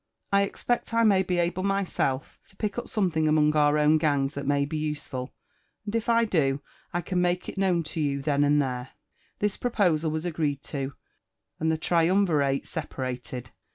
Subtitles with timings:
[0.31, 3.99] I expect I may be able myself to pick up some!' thing among our own
[3.99, 5.31] gangs that may be useful;
[5.85, 6.59] and if t do,
[6.91, 8.93] I can make it known to you then and there."
[9.37, 10.95] This proposal was agreed to,
[11.59, 13.51] and the triumvirate separated.